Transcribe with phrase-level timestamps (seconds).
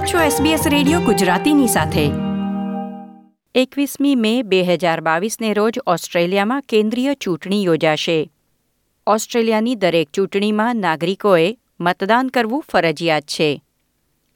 [0.00, 2.10] આપ છો SBS radio ગુજરાતીની સાથે.
[3.54, 8.30] એકવીસમી મે બે હજાર બાવીસને રોજ ઓસ્ટ્રેલિયામાં કેન્દ્રીય ચૂંટણી યોજાશે.
[9.06, 13.62] ઓસ્ટ્રેલિયાની દરેક ચૂંટણીમાં નાગરિકોએ મતદાન કરવું ફરજિયાત છે.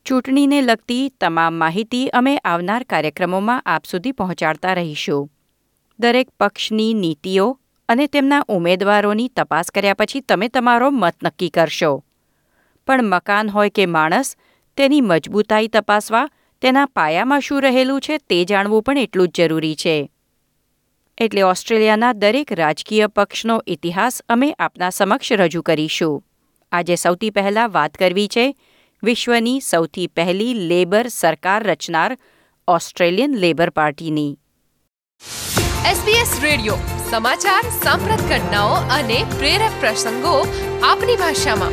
[0.05, 5.31] ચૂંટણીને લગતી તમામ માહિતી અમે આવનાર કાર્યક્રમોમાં આપ સુધી પહોંચાડતા રહીશું.
[6.01, 7.59] દરેક પક્ષની નીતિઓ
[7.89, 12.05] અને તેમના ઉમેદવારોની તપાસ કર્યા પછી તમે તમારો મત નક્કી કરશો.
[12.87, 14.37] પણ મકાન હોય કે માણસ
[14.77, 16.29] તેની મજબૂતાઈ તપાસવા
[16.63, 20.11] તેના પાયામાં શું રહેલું છે તે જાણવું પણ એટલું જ જરૂરી છે.
[21.19, 26.25] એટલે ઓસ્ટ્રેલિયાના દરેક રાજકીય પક્ષનો ઇતિહાસ અમે આપના સમક્ષ રજૂ કરીશું.
[26.73, 28.57] આજે સૌથી પહેલાં વાત કરવી છે,
[29.03, 32.19] વિશ્વની સૌથી પહેલી લેબર સરકાર રચનાર
[32.69, 34.39] ઓસ્ટ્રેલિયન લેબર પાર્ટીની.
[35.91, 36.77] એસબીએસ રેડિયો,
[37.11, 40.47] સમાચાર, સાંપ્રત ઘટનાઓ અને પ્રેરક પ્રસંગો
[40.85, 41.73] આપની ભાષામાં.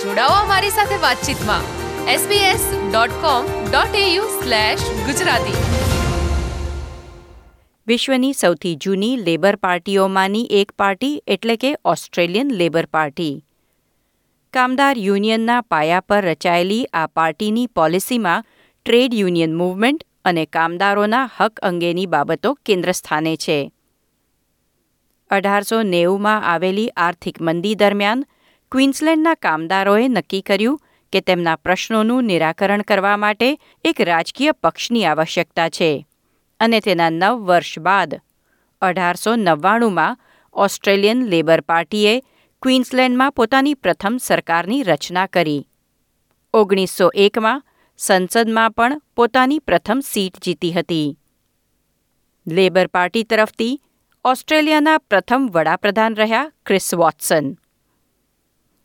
[0.00, 1.83] જોડાઓ અમારી સાથે વાતચીતમાં.
[2.04, 4.24] sbs.com.au
[5.06, 5.54] ગુજરાતી
[7.86, 13.44] વિશ્વની સૌથી જૂની લેબર પાર્ટીઓમાંની એક પાર્ટી એટલે કે ઓસ્ટ્રેલિયન લેબર પાર્ટી.
[14.52, 18.44] કામદાર યુનિયનના પાયા પર રચાયેલી આ પાર્ટીની પોલિસીમાં
[18.84, 23.72] ટ્રેડ યુનિયન મૂવમેન્ટ અને કામદારોના હક અંગેની બાબતો કેન્દ્ર સ્થાને છે.
[25.30, 28.24] અઢારસો નેવુંમાં આવેલી આર્થિક મંદી દરમિયાન
[28.72, 30.83] ક્વીન્સલેન્ડના કામદારોએ નક્કી કર્યું
[31.14, 36.06] કે તેમના પ્રશ્નોનું નિરાકરણ કરવા માટે એક રાજકીય પક્ષની આવશ્યકતા છે.
[36.60, 38.20] અને તેના નવ વર્ષ બાદ
[38.82, 40.18] અઢારસો નવ્વાણુંમાં
[40.52, 42.20] ઓસ્ટ્રેલિયન લેબર પાર્ટીએ
[42.62, 45.68] ક્વીન્સલેન્ડમાં પોતાની પ્રથમ સરકારની રચના કરી.
[46.54, 47.62] ઓગણીસો એકમાં
[47.98, 51.18] સંસદમાં પણ પોતાની પ્રથમ સીટ જીતી હતી.
[52.52, 53.80] લેબર પાર્ટી તરફથી
[54.24, 57.56] ઓસ્ટ્રેલિયાના પ્રથમ વડાપ્રધાન રહ્યા ક્રિસ વોટ્સન.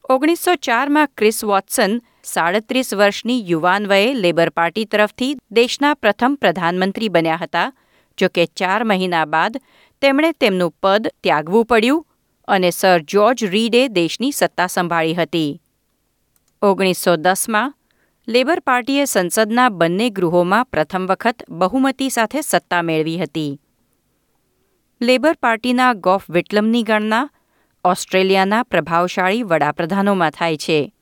[0.09, 7.36] ઓગણીસો ચારમાં ક્રિસ વોટ્સન સાડત્રીસ વર્ષની યુવાન વયે લેબર પાર્ટી તરફથી દેશના પ્રથમ પ્રધાનમંત્રી બન્યા
[7.36, 7.72] હતા,
[8.18, 9.57] જો કે ચાર મહિના બાદ
[10.02, 12.06] તેમણે તેમનું પદ ત્યાગવું પડ્યું
[12.47, 15.62] અને સર જ્યોર્જ રીડે દેશની સત્તા સંભાળી હતી.
[16.62, 17.74] ઓગણીસો દસમાં
[18.28, 23.59] લેબર પાર્ટીએ સંસદના બંને ગૃહોમાં પ્રથમ વખત બહુમતી સાથે સત્તા મેળવી હતી.
[25.01, 27.30] લેબર પાર્ટીના ગોફ વિટલમની ગણના
[27.86, 30.94] ઓસ્ટ્રેલિયાના પ્રભાવશાળી વડાપ્રધાનોમાં થાય છે.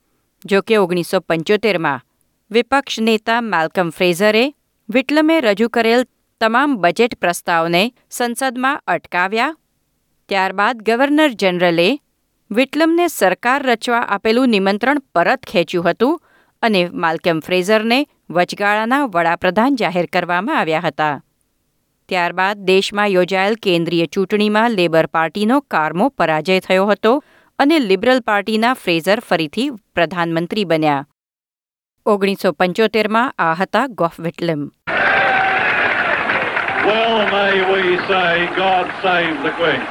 [0.45, 2.03] જો કે ઓગણીસો પંચોતેરમાં
[2.51, 4.43] વિપક્ષ નેતા માલ્કમ ફ્રેઝરે
[4.89, 6.05] વિટલમે રજૂ કરેલ
[6.41, 9.55] તમામ બજેટ પ્રસ્તાવને સંસદમાં અટકાવ્યા.
[10.29, 11.89] ત્યારબાદ ગવર્નર જનરલે
[12.51, 16.19] વિટલમને સરકાર રચવા આપેલું નિમંત્રણ પરત ખેંચ્યું હતું
[16.63, 17.99] અને માલ્કમ ફ્રેઝરને
[18.29, 21.15] વચગાળાના વડાપ્રધાન જાહેર કરવામાં આવ્યા હતા.
[22.09, 27.13] ત્યારબાદ દેશમાં યોજાયેલ કેન્દ્રીય ચૂંટણીમાં લેબર પાર્ટીનો કારમો પરાજય થયો હતો.
[27.59, 31.05] અને લિબરલ પાર્ટીના ફ્રેઝર ફરીથી પ્રધાનમંત્રી બન્યા
[32.05, 34.65] ઓગણીસો પંચોતેરમાં આ હતા Gough Whitlam
[36.87, 39.81] Well, may we say, God save the Queen.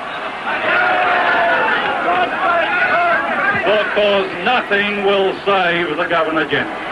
[3.66, 6.82] Because nothing will save the Governor General.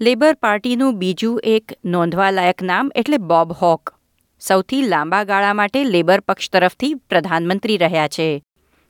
[0.00, 3.92] Labor પાર્ટીનું બીજું એક નોંધવાલાયક નામ એટલે બોબ હોક
[4.40, 8.42] સૌથી લાંબા ગાળા માટે લેબર પક્ષ તરફથી પ્રધાનમંત્રી રહ્યા છે.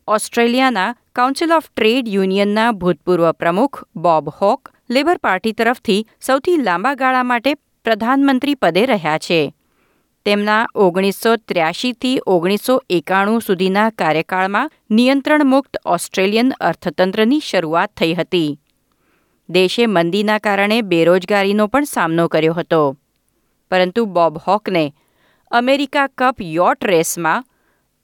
[0.08, 7.22] ઓસ્ટ્રેલિયાના કાઉન્સિલ ઓફ ટ્રેડ યુનિયનના ભૂતપૂર્વ પ્રમુખ બોબ હોક લેબર પાર્ટી તરફથી સૌથી લાંબા ગાળા
[7.22, 9.54] માટે પ્રધાનમંત્રી પદે રહ્યા છે.
[10.24, 18.60] તેમના ઓગણીસો ત્ર્યાસીથી ઓગણીસો એકાણું સુધીના કાર્યકાળમાં નિયંત્રણ મુક્ત ઓસ્ટ્રેલિયન અર્થતંત્રની શરૂઆત થઈ હતી.
[19.48, 22.96] દેશે મંદીના કારણે બેરોજગારીનો પણ સામનો કર્યો હતો.
[23.70, 24.94] પરંતુ બોબ હોકને
[25.50, 27.44] અમેરિકા કપ યોટ રેસમાં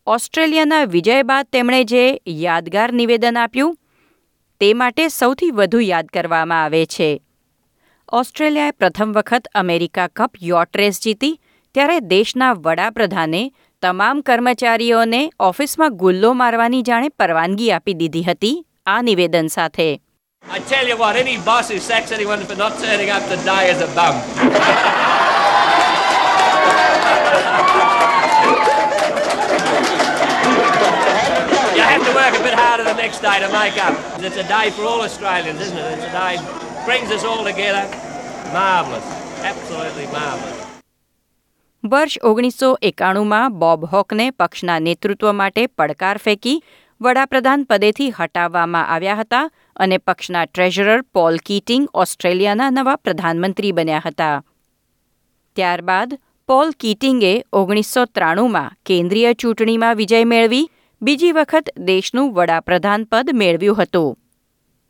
[0.06, 2.02] ઓસ્ટ્રેલિયાના વિજય બાદ તેમણે જે
[2.36, 3.76] યાદગાર નિવેદન આપ્યું
[4.60, 7.08] તે માટે સૌથી વધુ યાદ કરવામાં આવે છે
[8.12, 11.32] ઓસ્ટ્રેલિયાએ પ્રથમ વખત અમેરિકા કપ યોટ રેસ જીતી
[11.74, 13.44] ત્યારે દેશના વડાપ્રધાને
[13.82, 18.54] તમામ કર્મચારીઓને ઓફિસમાં ગુલ્લો મારવાની જાણે પરવાનગી આપી દીધી હતી
[18.86, 19.90] આ નિવેદન સાથે
[20.44, 23.82] I tell you what, any boss who sacks anyone for not turning up today is
[23.82, 25.02] a bum.
[33.06, 33.94] next day to make up.
[34.20, 35.90] It's a day for all Australians, isn't it?
[35.94, 36.34] It's a day
[36.86, 37.84] brings us all together.
[38.52, 39.06] Marvellous.
[39.50, 40.62] Absolutely marvellous.
[41.84, 46.56] વર્ષ ઓગણીસો એકાણુંમાં Bob હોકને પક્ષના નેતૃત્વ માટે પડકાર ફેંકી
[47.00, 49.44] વડાપ્રધાન પદેથી હટાવવામાં આવ્યા હતા
[49.76, 54.36] અને પક્ષના ટ્રેઝરર પોલ કીટિંગ ઓસ્ટ્રેલિયાના નવા પ્રધાનમંત્રી બન્યા હતા
[55.56, 56.16] ત્યારબાદ
[56.48, 60.66] પોલ કીટિંગે ઓગણીસો ત્રાણુંમાં કેન્દ્રીય ચૂંટણીમાં વિજય મેળવી
[61.02, 64.14] બીજી વખત દેશનું વડાપ્રધાન પદ મેળવ્યું હતું.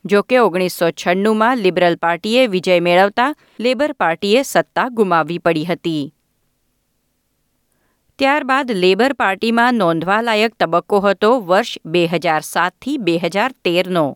[0.05, 6.05] જો કે ઓગણીસો છન્નુંમાં લિબરલ પાર્ટીએ વિજય મેળવતા લેબર પાર્ટીએ સત્તા ગુમાવવી પડી હતી.
[8.19, 14.07] ત્યારબાદ લેબર પાર્ટીમાં નોંધવાલાયક તબક્કો હતો વર્ષ બે હજાર સાતથી બે હજાર તેરનો.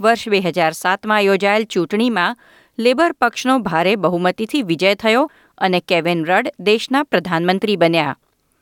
[0.00, 2.40] વર્ષ બે હજાર સાતમાં યોજાયેલ ચૂંટણીમાં
[2.78, 5.28] લેબર પક્ષનો ભારે બહુમતીથી વિજય થયો
[5.58, 8.18] અને કેવિન રડ દેશના પ્રધાનમંત્રી બન્યા.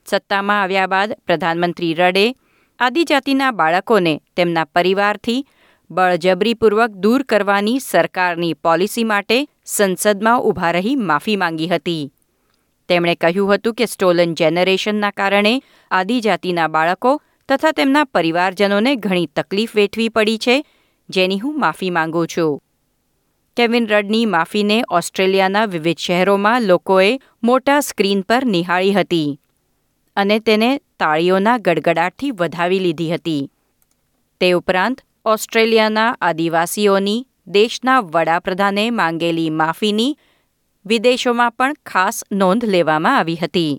[0.06, 2.26] સત્તામાં આવ્યા બાદ પ્રધાનમંત્રી રડે
[2.80, 5.46] આદિજાતિના બાળકોને તેમના પરિવારથી
[5.90, 12.12] બળજબરીપૂર્વક દૂર કરવાની સરકારની પોલિસી માટે સંસદમાં ઊભા રહી માફી માંગી હતી.
[12.88, 15.60] તેમણે કહ્યું હતું કે સ્ટોલન જેનરેશનના કારણે
[15.90, 20.64] આદિજાતિના બાળકો તથા તેમના પરિવારજનોને ઘણી તકલીફ વેઠવી પડી છે,
[21.08, 22.58] જેની હું માફી માંગુ છું.
[23.56, 29.40] કેવિન રડની માફીને ઓસ્ટ્રેલિયાના વિવિધ શહેરોમાં લોકોએ મોટા સ્ક્રીન પર નિહાળી હતી
[30.16, 33.42] અને તેને તાળીઓના ગડગડાટથી વધાવી લીધી હતી
[34.40, 40.10] તે ઉપરાંત ઓસ્ટ્રેલિયાના આદિવાસીઓની દેશના વડાપ્રધાને માંગેલી માફીની
[40.86, 43.72] વિદેશોમાં પણ ખાસ નોંધ લેવામાં આવી હતી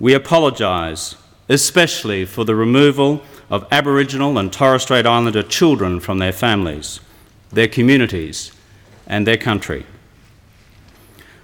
[0.00, 1.02] We apologize
[1.48, 3.10] especially for the removal
[3.50, 6.88] of Aboriginal and Torres Strait Islander children from their families,
[7.52, 8.52] their communities,
[9.06, 9.82] and their country.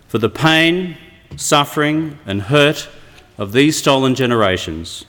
[0.09, 0.97] For the pain,
[1.37, 2.89] suffering, and hurt
[3.39, 5.05] of these stolen generations,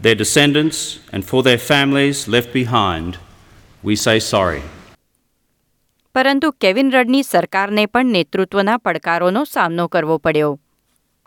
[0.00, 3.18] their descendants, and for their families left behind,
[3.82, 4.62] we say sorry.
[6.14, 10.52] પરંતુ Kevin રડની સરકારને પણ નેતૃત્વના પડકારોનો સામનો કરવો પડ્યો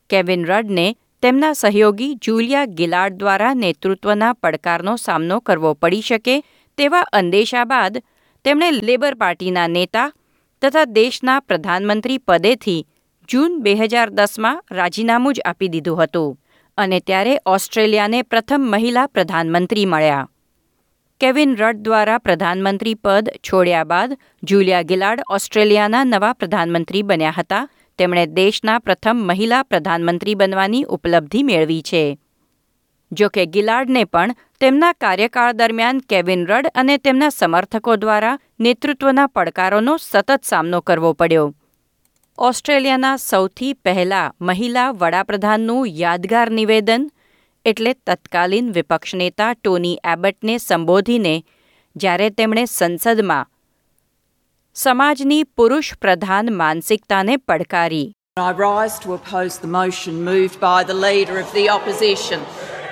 [0.09, 0.87] Kevin રડને
[1.23, 6.35] તેમના સહયોગી જુલિયા ગિલાર્ડ દ્વારા નેતૃત્વના પડકારનો સામનો કરવો પડી શકે
[6.77, 8.01] તેવા અંદેશા બાદ
[8.45, 10.07] તેમણે લેબર પાર્ટીના નેતા
[10.61, 12.81] તથા દેશના પ્રધાનમંત્રી પદેથી
[13.29, 16.39] જૂન બે હજાર દસમાં રાજીનામું જ આપી દીધું હતું
[16.77, 20.29] અને ત્યારે ઓસ્ટ્રેલિયાને પ્રથમ મહિલા પ્રધાનમંત્રી મળ્યા.
[21.19, 27.67] કેવિન રડ દ્વારા પ્રધાનમંત્રી પદ છોડ્યા બાદ જુલિયા ગિલાડ ઓસ્ટ્રેલિયાના નવા પ્રધાનમંત્રી બન્યા હતા.
[27.97, 32.17] તેમણે દેશના પ્રથમ મહિલા પ્રધાનમંત્રી બનવાની ઉપલબ્ધિ મેળવી છે.
[33.11, 39.97] જો કે ગિલાડને પણ તેમના કાર્યકાળ દરમિયાન કેવિન રડ અને તેમના સમર્થકો દ્વારા નેતૃત્વના પડકારોનો
[39.97, 41.55] સતત સામનો કરવો પડ્યો.
[42.37, 47.03] ઓસ્ટ્રેલિયાના સૌથી પહેલા મહિલા વડાપ્રધાનનું યાદગાર નિવેદન
[47.65, 51.33] એટલે તત્કાલીન વિપક્ષ નેતા ટોની એબટને સંબોધીને
[51.95, 53.51] જ્યારે તેમણે સંસદમાં
[54.75, 58.07] સમાજની પુરુષ પ્રધાન માનસિકતાને પડકારી
[58.39, 62.45] I rise to oppose the motion moved by the Leader of the Opposition.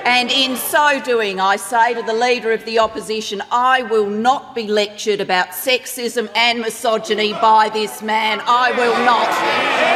[0.05, 4.55] And in so doing, I say to the Leader of the Opposition, I will not
[4.55, 8.41] be lectured about sexism and misogyny by this man.
[8.45, 9.29] I will not.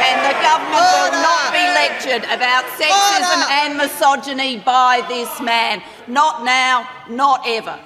[0.09, 5.81] And the government will not be lectured about sexism and misogyny by this man.
[6.07, 7.79] Not now, not ever.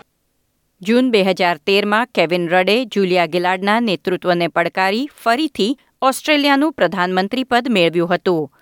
[0.82, 8.10] જૂન બે હજાર તેરમાં Kevin રડે Julia ગિલાર્ડના નેતૃત્વને પડકારી ફરીથી ઓસ્ટ્રેલિયાનું પ્રધાનમંત્રી પદ મેળવ્યું
[8.10, 8.57] હતું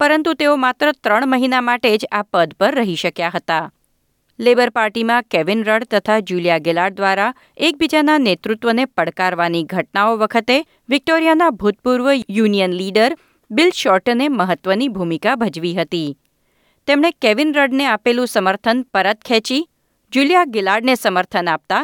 [0.00, 3.64] પરંતુ તેઓ માત્ર ત્રણ મહિના માટે જ આ પદ પર રહી શક્યા હતા.
[4.38, 7.32] લેબર પાર્ટીમાં કેવિન રડ તથા જુલિયા ગેલાર્ડ દ્વારા
[7.68, 10.56] એકબીજાના નેતૃત્વને પડકારવાની ઘટનાઓ વખતે
[10.88, 12.06] વિક્ટોરિયાના ભૂતપૂર્વ
[12.38, 13.10] યુનિયન લીડર
[13.50, 16.08] બિલ શોર્ટને મહત્વની ભૂમિકા ભજવી હતી.
[16.88, 19.62] તેમણે કેવિન રડને આપેલું સમર્થન પરત ખેંચી,
[20.12, 21.82] જુલિયા ગિલાર્ડને સમર્થન આપતા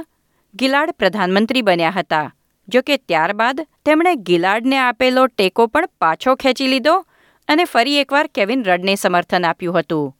[0.54, 2.32] ગિલાર્ડ પ્રધાનમંત્રી બન્યા હતા.
[2.68, 6.96] જો કે ત્યારબાદ તેમણે ગિલાર્ડને આપેલો ટેકો પણ પાછો ખેંચી લીધો
[7.48, 10.14] અને ફરી એકવાર કેવિન રડને સમર્થન આપ્યું હતું.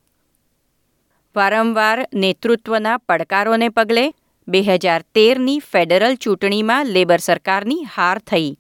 [1.37, 4.04] વારંવાર નેતૃત્વના પડકારોને પગલે
[4.49, 8.50] બે હજાર તેરની ફેડરલ ચૂંટણીમાં લેબર સરકારની હાર થઈ.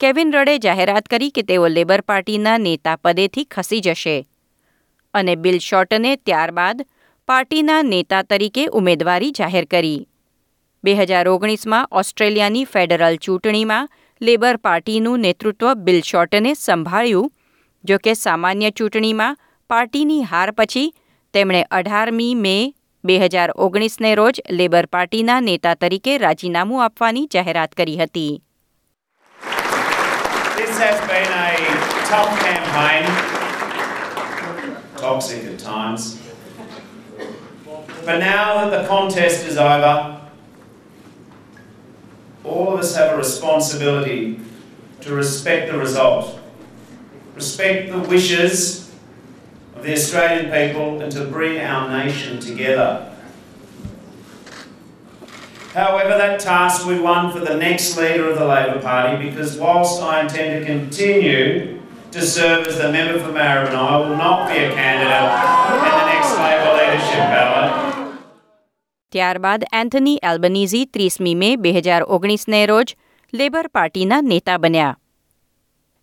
[0.00, 4.16] કેવિન રડે જાહેરાત કરી કે તેઓ લેબર પાર્ટીના નેતા પદેથી ખસી જશે
[5.14, 6.84] અને બિલ શોર્ટને ત્યારબાદ
[7.28, 10.00] પાર્ટીના નેતા તરીકે ઉમેદવારી જાહેર કરી.
[10.84, 13.88] બે હજાર ઓગણીસમાં ઓસ્ટ્રેલિયાની ફેડરલ ચૂંટણીમાં
[14.20, 17.32] લેબર પાર્ટીનું નેતૃત્વ બિલ શોર્ટને સંભાળ્યું
[17.84, 19.38] જો કે સામાન્ય ચૂંટણીમાં
[19.70, 20.86] પાર્ટીની હાર પછી
[21.34, 22.56] તેમણે અઢારમી મે
[23.04, 28.32] બે હજાર ઓગણીસને રોજ લેબર પાર્ટીના નેતા તરીકે રાજીનામું આપવાની જાહેરાત કરી હતી
[34.96, 36.18] toxic at times.
[38.04, 40.20] But now that the contest is over,
[42.44, 44.40] all of us have a responsibility
[45.00, 46.38] to respect the result,
[47.35, 48.91] respect the wishes
[49.75, 52.89] of the Australian people, and to bring our nation together.
[55.73, 60.01] However, that task we won for the next leader of the Labor Party because whilst
[60.03, 61.79] I intend to continue
[62.11, 65.29] to serve as the member for Maribyrnong, I will not be a candidate
[65.71, 67.71] in the next Labor leadership ballot.
[69.13, 72.91] ત્યારબાદ Anthony Albanese ત્રીસમી મે બે હજાર ઓગણીસને રોજ
[73.33, 74.91] labour પાર્ટીના નેતા બન્યા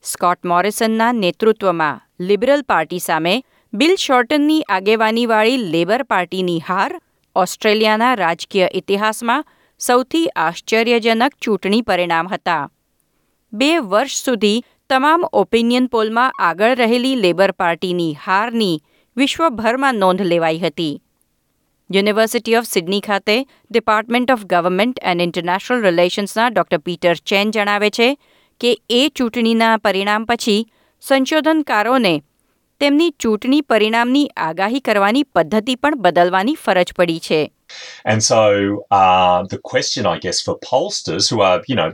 [0.03, 3.33] Scott મોરિસનના નેતૃત્વમાં લિબરલ પાર્ટી સામે
[3.73, 6.91] બિલ શોર્ટનની આગેવાનીવાળી લેબર પાર્ટીની હાર
[7.35, 9.45] ઓસ્ટ્રેલિયાના રાજકીય ઇતિહાસમાં
[9.81, 12.63] સૌથી આશ્ચર્યજનક ચૂંટણી પરિણામ હતા.
[13.53, 18.75] બે વર્ષ સુધી તમામ ઓપિનિયન પોલમાં આગળ રહેલી લેબર પાર્ટીની હારની
[19.17, 20.93] વિશ્વભરમાં નોંધ લેવાઈ હતી.
[21.89, 23.35] યુનિવર્સિટી ઓફ સિડની ખાતે
[23.71, 28.07] department of government and international રિલેશન્સના doctor Peter Chen જણાવે છે
[28.62, 30.58] કે એ ચૂંટણીના પરિણામ પછી
[31.02, 32.14] સંશોધનકારોને
[32.80, 37.40] તેમની ચૂંટણી પરિણામની આગાહી કરવાની પદ્ધતિ પણ બદલવાની ફરજ પડી છે
[38.04, 41.90] And so uh, the question, I guess, for pollsters who are, you know,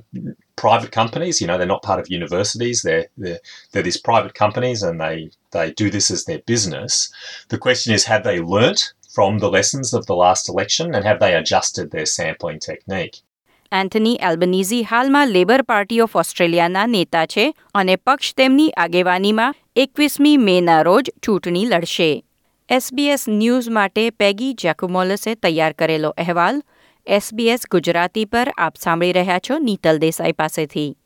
[0.57, 3.40] private companies, you know, they're not part of universities, they're, they're,
[3.73, 7.12] they're these private companies and they, they do this as their business.
[7.49, 11.21] The question is, have they learnt from the lessons of the last election and have
[11.21, 13.23] they adjusted their sampling technique?
[13.72, 20.82] Anthony Albanese હાલમાં Labor party of ઓસ્ટ્રેલિયાના નેતા છે અને પક્ષ તેમની આગેવાનીમાં એકવીસમી મેના
[20.82, 22.24] રોજ ચૂંટણી લડશે.
[22.70, 26.64] એસબીએસ ન્યૂઝ માટે પેગી જેકુમોલસે તૈયાર કરેલો અહેવાલ,
[27.08, 30.98] એસબીએસ ગુજરાતી પર આપ સાંભળી રહ્યા છો નીતલ દેસાઈ પાસેથી.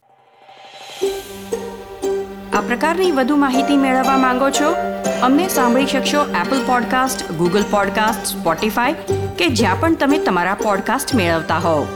[2.54, 4.76] આ પ્રકારની વધુ માહિતી મેળવવા માંગો છો?
[5.22, 8.94] અમને સાંભળી શકશો Apple podcast Google podcast Spotify
[9.38, 11.88] કે જ્યાં પણ તમે તમારા પોડકાસ્ટ મેળવતા હોવ.